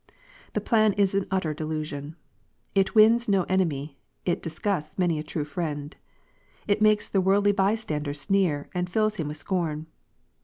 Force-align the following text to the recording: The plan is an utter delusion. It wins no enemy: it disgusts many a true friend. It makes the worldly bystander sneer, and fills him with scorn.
The 0.53 0.61
plan 0.61 0.93
is 0.93 1.13
an 1.13 1.27
utter 1.29 1.53
delusion. 1.53 2.15
It 2.73 2.95
wins 2.95 3.29
no 3.29 3.43
enemy: 3.43 3.99
it 4.25 4.41
disgusts 4.41 4.97
many 4.97 5.19
a 5.19 5.23
true 5.23 5.45
friend. 5.45 5.95
It 6.67 6.81
makes 6.81 7.07
the 7.07 7.21
worldly 7.21 7.51
bystander 7.51 8.15
sneer, 8.15 8.67
and 8.73 8.89
fills 8.89 9.17
him 9.17 9.27
with 9.27 9.37
scorn. 9.37 9.85